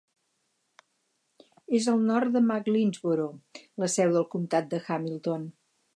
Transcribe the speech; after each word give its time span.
És 1.81 1.89
al 1.93 2.01
nord 2.07 2.33
de 2.37 2.41
McLeansboro, 2.47 3.27
la 3.85 3.91
seu 3.97 4.15
del 4.19 4.29
comptat 4.37 4.73
de 4.73 4.85
Hamilton. 4.89 5.51